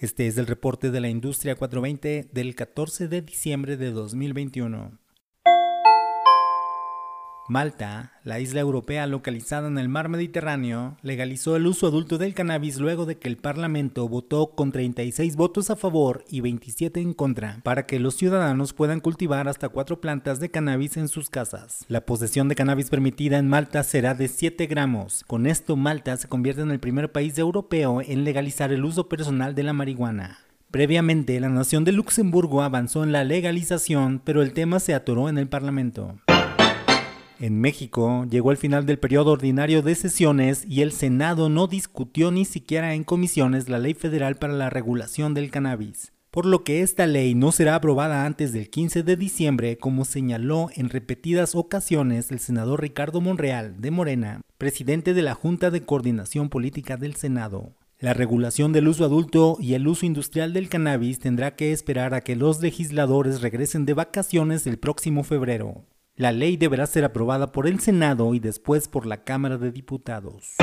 [0.00, 4.96] Este es el reporte de la industria 420 del 14 de diciembre de 2021.
[7.50, 12.78] Malta, la isla europea localizada en el mar Mediterráneo, legalizó el uso adulto del cannabis
[12.78, 17.60] luego de que el Parlamento votó con 36 votos a favor y 27 en contra
[17.62, 21.86] para que los ciudadanos puedan cultivar hasta cuatro plantas de cannabis en sus casas.
[21.88, 25.24] La posesión de cannabis permitida en Malta será de 7 gramos.
[25.26, 29.54] Con esto, Malta se convierte en el primer país europeo en legalizar el uso personal
[29.54, 30.40] de la marihuana.
[30.70, 35.38] Previamente, la nación de Luxemburgo avanzó en la legalización, pero el tema se atoró en
[35.38, 36.18] el Parlamento.
[37.40, 42.32] En México llegó el final del periodo ordinario de sesiones y el Senado no discutió
[42.32, 46.82] ni siquiera en comisiones la ley federal para la regulación del cannabis, por lo que
[46.82, 52.32] esta ley no será aprobada antes del 15 de diciembre, como señaló en repetidas ocasiones
[52.32, 57.76] el senador Ricardo Monreal de Morena, presidente de la Junta de Coordinación Política del Senado.
[58.00, 62.20] La regulación del uso adulto y el uso industrial del cannabis tendrá que esperar a
[62.20, 65.84] que los legisladores regresen de vacaciones el próximo febrero.
[66.18, 70.56] La ley deberá ser aprobada por el Senado y después por la Cámara de Diputados.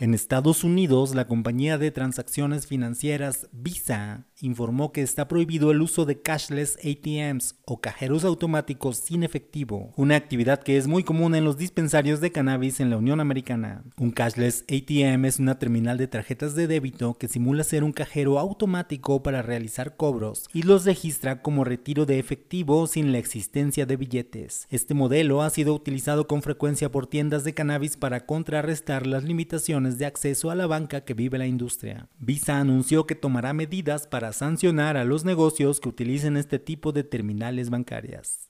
[0.00, 6.04] En Estados Unidos, la compañía de transacciones financieras Visa informó que está prohibido el uso
[6.04, 11.44] de cashless ATMs o cajeros automáticos sin efectivo, una actividad que es muy común en
[11.44, 13.82] los dispensarios de cannabis en la Unión Americana.
[13.96, 18.38] Un cashless ATM es una terminal de tarjetas de débito que simula ser un cajero
[18.38, 23.96] automático para realizar cobros y los registra como retiro de efectivo sin la existencia de
[23.96, 24.68] billetes.
[24.70, 29.87] Este modelo ha sido utilizado con frecuencia por tiendas de cannabis para contrarrestar las limitaciones
[29.96, 32.08] de acceso a la banca que vive la industria.
[32.18, 37.04] Visa anunció que tomará medidas para sancionar a los negocios que utilicen este tipo de
[37.04, 38.48] terminales bancarias.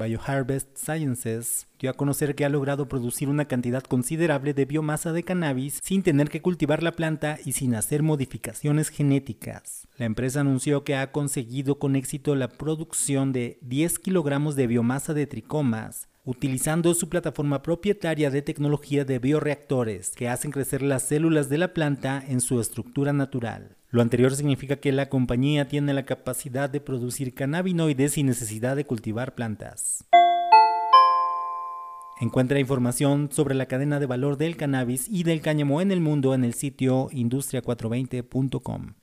[0.00, 5.22] BioHarvest Sciences dio a conocer que ha logrado producir una cantidad considerable de biomasa de
[5.22, 9.86] cannabis sin tener que cultivar la planta y sin hacer modificaciones genéticas.
[9.98, 15.12] La empresa anunció que ha conseguido con éxito la producción de 10 kilogramos de biomasa
[15.12, 21.48] de tricomas, utilizando su plataforma propietaria de tecnología de bioreactores que hacen crecer las células
[21.48, 23.76] de la planta en su estructura natural.
[23.90, 28.84] Lo anterior significa que la compañía tiene la capacidad de producir cannabinoides sin necesidad de
[28.84, 30.04] cultivar plantas.
[32.20, 36.34] Encuentra información sobre la cadena de valor del cannabis y del cáñamo en el mundo
[36.34, 38.99] en el sitio industria420.com.